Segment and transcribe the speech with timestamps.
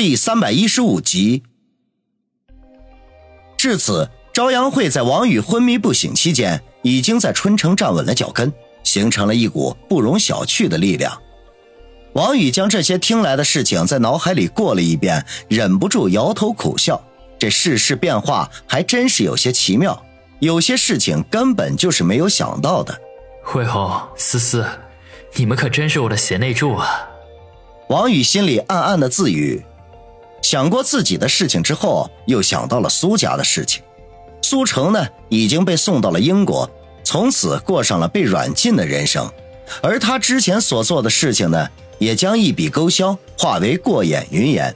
[0.00, 1.42] 第三百一十五集。
[3.56, 8.52] 至此，朝阳会在王宇昏迷不醒期间，已经在春城站稳了脚跟，
[8.84, 11.20] 形成了一股不容小觑的力量。
[12.12, 17.02] 王宇将这些听来的事情在脑海里过了一遍，忍不住摇头苦笑。
[17.36, 20.00] 这世事变化还真是有些奇妙，
[20.38, 22.96] 有些事情根本就是没有想到的。
[23.42, 24.64] 慧红、思思，
[25.34, 27.08] 你们可真是我的贤内助啊！
[27.88, 29.64] 王宇心里暗暗的自语。
[30.42, 33.82] 想过自己的事情之后，又想到了苏家的事情。
[34.42, 36.70] 苏成呢，已经被送到了英国，
[37.02, 39.30] 从此过上了被软禁的人生。
[39.82, 44.74] 而他之前所做的事情呢，也将一笔勾销，化为过眼云烟。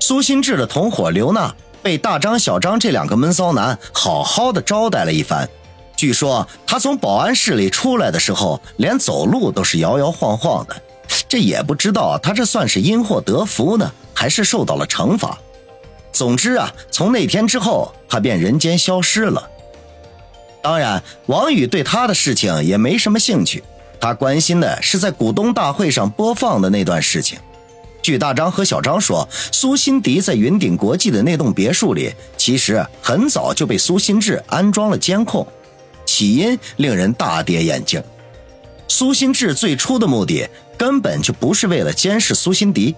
[0.00, 5.48] 苏新志的同伙刘娜被大张、小张这两个闷骚男好好的招待了一番。
[5.96, 10.74] 据说他从保安室里出来的时候，连走路都是摇摇晃晃的。
[11.28, 13.92] 这也不知道他这算是因祸得福呢？
[14.12, 15.38] 还是受到了惩罚。
[16.12, 19.50] 总之啊，从那天之后，他便人间消失了。
[20.62, 23.62] 当然，王宇对他的事情也没什么兴趣，
[24.00, 27.38] 他关心的是在股东大会上播放的那段事情。
[28.00, 35.46] 据大张和小张说，苏辛迪在云顶国际的那栋别墅里，其实很早就被苏辛志安装了监控，
[36.06, 38.02] 起因令人大跌眼镜。
[38.88, 42.94] 苏新志最初的目的根本就不是为了监视苏辛迪。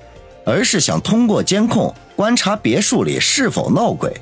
[0.49, 4.17] 而是想通过监控观察别墅里是否闹鬼，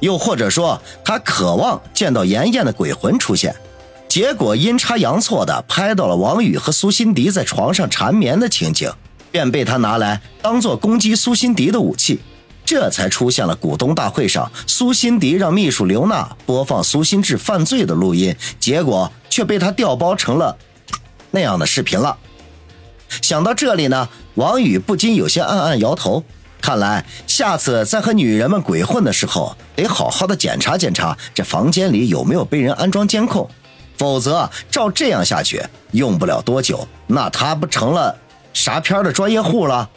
[0.00, 3.54] 又或者说他渴望见到妍妍的鬼魂出现，
[4.08, 8.92] 结果阴差阳错的拍到了王宇和苏辛迪在床上缠绵的情景，
[9.30, 12.18] 便被他拿来当做攻击苏辛迪的武器，
[12.64, 20.58] 这才出现了股东大会上苏辛迪让秘书刘娜播放苏新志犯罪的录音，结果却被他调包成了
[21.30, 22.16] 那样的视频了。
[23.22, 26.24] 想到这里呢，王宇不禁有些暗暗摇头。
[26.60, 33.48] 看来下次在和女人们鬼混的时候，得好好的检查检查这房间里有没有被人安装监控，
[33.96, 38.14] 否则照这样下去，用不了多久，那他不成了
[38.52, 39.88] 啥片的专业户了？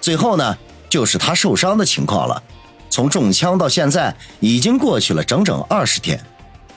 [0.00, 0.58] 最后呢，
[0.88, 2.42] 就是他受伤的情况了。
[2.90, 6.20] 从中枪到现在，已经过去了整整二十天，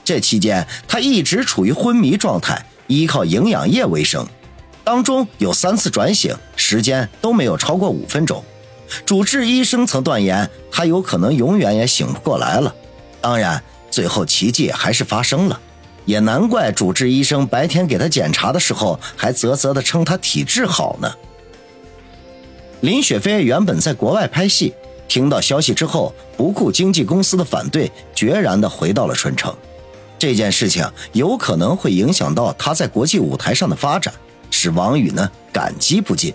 [0.04, 4.26] 这期间他一直处于昏迷状态，依靠营养液为生。
[4.82, 8.44] 当中有三次转醒，时间都没有超过五分钟。
[9.06, 12.74] 主治医生曾断言，他有可能永远也醒不过来了。
[13.20, 15.58] 当然，最后奇迹还是发生了，
[16.04, 21.10] 也难怪主治医生白天给他检查的时候还啧啧的称他体质好呢。
[22.82, 24.74] 林雪飞原本在国外拍戏，
[25.08, 29.56] 听到消息之后，不顾经纪公司的反对，决然的回到了春城。
[30.24, 34.14] 这件事情有可能会影响到他在国际舞台上的发展。
[34.50, 36.32] 使王宇呢感激不尽。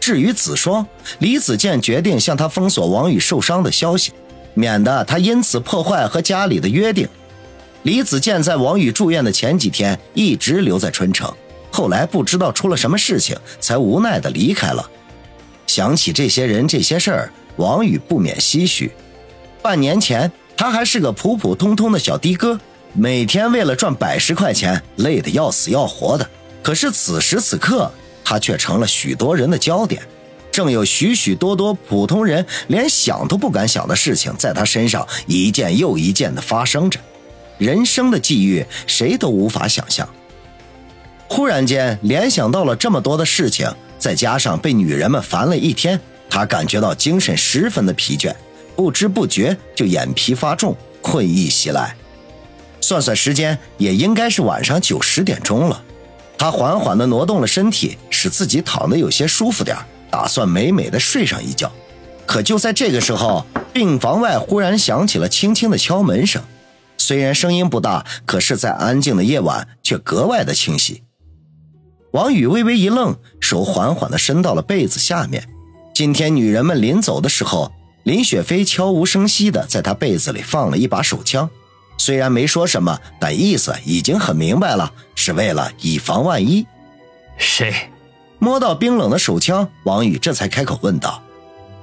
[0.00, 0.84] 至于子双，
[1.20, 4.10] 李子健决定向他封锁王宇受伤的消息，
[4.54, 7.06] 免得他因此破坏和家里的约定。
[7.84, 11.32] 李子健在王宇住院的前几天一直留在春城，
[11.70, 14.90] 后来不知道出了什么事情，才无奈的离开了。
[15.68, 18.90] 想起这些人这些事儿，王宇不免唏嘘。
[19.62, 22.58] 半年前他还是个普普通通的小的哥，
[22.92, 26.28] 每天为了赚百十块钱，累得要死要活的。
[26.62, 27.90] 可是此时此刻，
[28.24, 30.02] 他却成了许多人的焦点，
[30.50, 36.98] 正有许许多多普通人连想都不敢想的事情在他身上一件又一件的发生着，
[37.58, 40.08] 人生的际遇谁都无法想象。
[41.28, 48.34] 忽然间联想到了这么多的事情，再加上被女人们烦了一天，他感觉到精神十分的疲倦，
[48.74, 51.94] 不知不觉就眼皮发重，困意袭来。
[52.80, 55.82] 算算时间，也应该是晚上九十点钟了。
[56.38, 59.76] 他缓缓地挪动了身体，使自己躺得有些舒服点
[60.10, 61.70] 打算美美的睡上一觉。
[62.26, 66.42] 可就在这个时候，病房外忽然响起了轻轻的敲门声，
[66.96, 71.02] 虽然声音不大，可是，在安静的夜晚却格外的清晰。
[72.12, 75.46] 王宇微微一愣，手缓缓地伸到了被子下面。
[75.94, 77.70] 今天女人们临走的时候，
[78.04, 81.50] 林雪飞悄无声息地在他被子里放了一把手枪。
[82.00, 86.66] 虽然没说什么，但意思已经很明白了，是为了以防万一。
[87.36, 87.74] 谁？
[88.38, 91.22] 摸到冰冷的手枪，王宇这才开口问道：“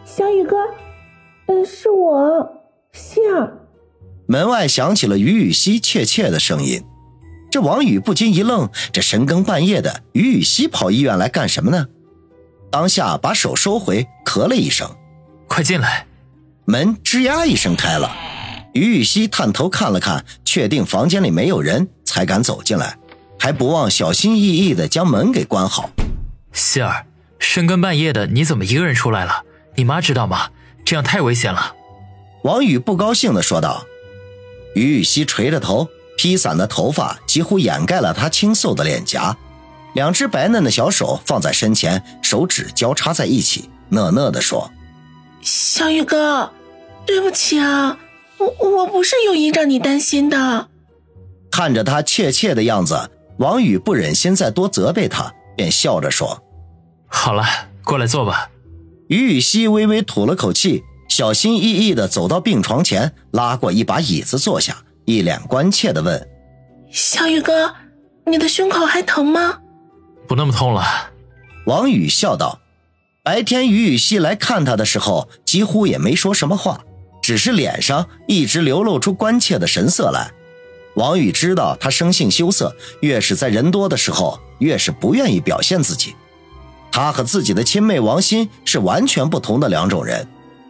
[0.03, 0.55] 小宇哥，
[1.45, 2.49] 嗯，是我，
[2.91, 3.59] 希儿。”
[4.25, 6.83] 门外响起了于雨溪怯怯的声音，
[7.51, 11.85] 这王宇不禁一愣：这深更半夜的，于雨溪跑医院来干什么呢？
[12.71, 14.89] 当下把手收回，咳了一声
[15.47, 16.07] ：“快进来。”
[16.65, 18.11] 门吱呀一声开了。
[18.77, 22.95] 于玉溪探头看了看，确定房间里没有人，才敢走进来，
[23.39, 25.89] 还不忘小心翼翼的将门给关好。
[26.53, 27.07] 希儿，
[27.39, 29.43] 深更半夜的，你怎么一个人出来了？
[29.75, 30.49] 你妈知道吗？
[30.85, 31.73] 这样太危险了。
[32.43, 33.83] 王宇不高兴的说道。
[34.75, 39.35] 于玉溪垂着头，披散的头发几乎掩盖了她清瘦的脸颊，
[39.95, 44.69] 两只白嫩的小手放在身前，手指交叉在一起，讷讷的说
[45.41, 46.51] ：“小宇哥，
[47.07, 47.97] 对不起啊，
[48.37, 50.69] 我我不是有意让你担心的。”
[51.51, 56.43] 看着他怯怯的样子，王宇不忍心再多责备他，便笑着说
[57.07, 57.43] ：“好了，
[57.83, 58.49] 过来坐吧。”
[59.09, 66.27] 于雨溪微微吐了口气，小心翼翼地走到病床前，拉过一把椅子坐下，一脸关切地问
[66.91, 67.73] ：“小雨哥，
[68.25, 69.59] 你的胸口还疼吗
[70.27, 70.83] ？”“不那么痛了。”
[71.65, 72.59] 王宇笑道。
[73.23, 76.85] 白天于雨溪来看他的时候，几乎也没说什么话，
[77.27, 80.31] 只是脸上一直流露出关切的神色来。
[80.95, 86.15] 王宇知道他生性羞涩，越是在人多的时候，越是不愿意表现自己。
[86.89, 90.25] 他和自己的亲妹王欣是完全不同的两种人，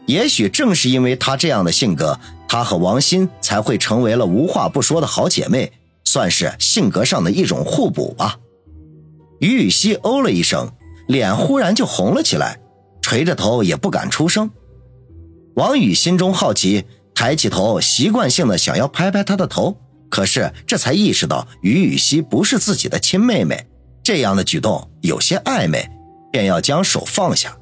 [0.07, 5.71] 也许正是因为他这样的性格，他和王欣才会成为了无话不说的好姐妹，
[6.05, 8.39] 算是性格上的一种互补吧。
[9.39, 10.71] 于雨溪哦了一声，
[11.07, 12.57] 脸忽然就红了起来，
[12.99, 14.49] 垂着头也不敢出声。
[15.57, 19.75] 王宇心中好奇，抬起头，习惯性的想要拍拍她的头。
[20.07, 23.65] 可是这才意识到于雨溪不是自己的亲妹妹，
[24.03, 25.89] 这样的举动有些暧昧，
[26.31, 27.57] 便要将手放下。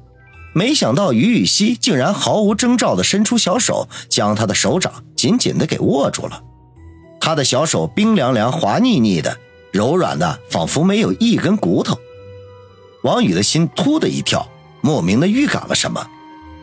[0.54, 6.42] 没想到于雨溪竟然毫无征兆地伸出小手，将他的手掌紧紧地给握住了。
[7.18, 9.38] 他的小手冰凉凉、滑腻腻的，
[9.72, 11.98] 柔软的仿佛没有一根骨头。
[13.04, 14.46] 王宇的心突的一跳，
[14.82, 16.06] 莫名的预感了什么。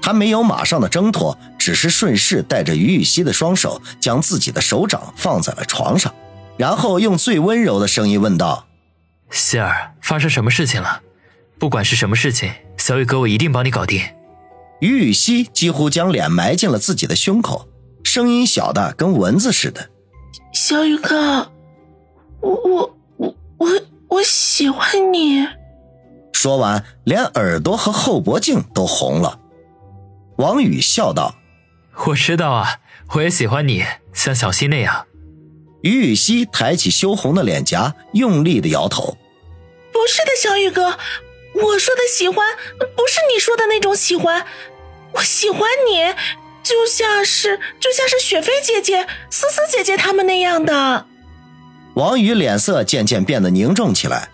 [0.04, 6.14] 他没有马上的挣脱，只是顺势带着于雨溪的双手，将自己的手掌放在了床上，
[6.58, 8.66] 然后用最温柔的声音问道
[9.32, 11.02] ：“希儿，发生什么事情了？
[11.58, 14.02] 不管是什么事情，小雨哥我一定帮你搞定。”
[14.82, 17.70] 于雨溪几乎将脸埋进了自己的胸口，
[18.04, 19.90] 声音小的跟蚊子似的
[20.52, 21.50] ：“小雨哥，
[22.42, 23.70] 我我我我
[24.10, 25.48] 我喜欢你。”
[26.36, 29.40] 说完，连耳朵和后脖颈都红了。
[30.38, 31.36] 王宇笑道
[32.08, 32.80] ：“我知道啊，
[33.14, 35.06] 我也喜欢你，像小溪那样。”
[35.82, 39.18] 于雨溪抬起羞红的脸颊，用力的摇头
[39.92, 40.98] ：“不是的，小雨哥，
[41.54, 44.46] 我说的喜欢不是你说的那种喜欢，
[45.14, 46.14] 我喜欢你，
[46.64, 51.06] 就像是就像是雪飞姐姐、思思姐姐他们那样的。”
[51.96, 54.30] 王宇脸色渐渐变得凝重起来。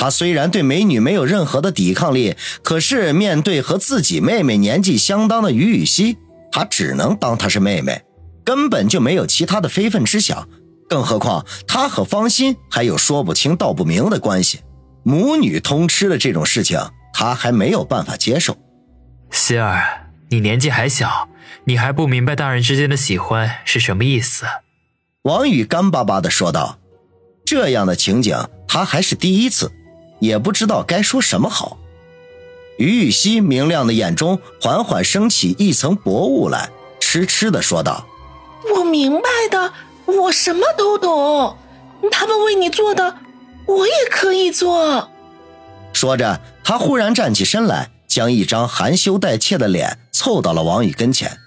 [0.00, 6.16] 他虽然对美女没有任何的抵抗力，可是面对和自己妹妹年纪相当的于雨溪，
[6.50, 8.00] 他只能当她是妹妹，
[8.42, 10.48] 根本就没有其他的非分之想。
[10.88, 14.60] 更何况他和方心还有说不清道不明的关系，
[15.02, 16.80] 母女通吃的这种事情，
[17.12, 18.56] 他还没有办法接受。
[19.30, 21.28] 希儿，你年纪还小，
[21.64, 24.46] 你还不明白大人之间的喜欢是什么意思。
[25.24, 26.78] 王宇干巴巴地说道
[27.44, 29.70] ：“这样的情景，他还是第一次。”
[30.20, 31.78] 也不知道该说什么好。
[32.78, 38.06] 于雨溪明亮的眼中缓缓升起一层薄雾来，痴痴的说道
[38.74, 39.72] ：“我明白的，
[40.06, 41.58] 我什么都懂。
[42.10, 43.18] 他们为你做的，
[43.66, 45.10] 我也可以做。”
[45.92, 51.38] 说着，他忽然站起身来，将一张含羞带怯的脸凑到了王宇跟前，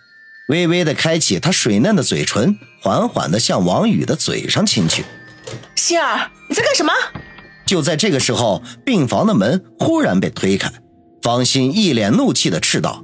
[0.50, 5.04] 微微的开启他水嫩的嘴唇，缓缓的向王宇的嘴上亲去。
[5.76, 6.94] 希儿，你在干什么？
[7.66, 10.72] 就在这个时候，病房的门忽然被推开，
[11.22, 13.04] 方心一脸怒气的斥道：“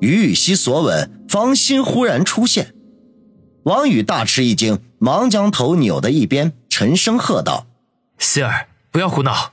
[0.00, 2.74] 于雨溪所吻，方心忽然出现。”
[3.64, 7.66] 王宇大吃一惊，忙将头扭到一边，沉声喝道
[8.18, 9.52] ：“希儿，不要胡闹！”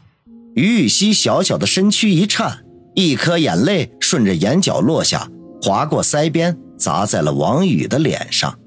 [0.56, 2.66] 于雨溪小小的身躯一颤，
[2.96, 5.30] 一颗眼泪顺着眼角落下，
[5.62, 8.58] 划过腮边，砸在了王宇的脸上。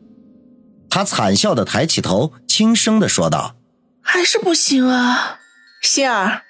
[0.88, 3.56] 他惨笑的抬起头，轻声的说道
[4.02, 5.38] ：“还是不行啊。”
[5.80, 6.42] 心儿，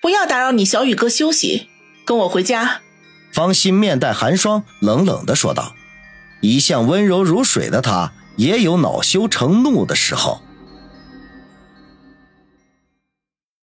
[0.00, 1.68] 不要打扰你小雨哥休息，
[2.04, 2.80] 跟我回家。
[3.30, 5.74] 方心面带寒霜，冷冷的说道
[6.40, 10.42] ：“一向温柔如水的他，也有恼羞成怒的时候。”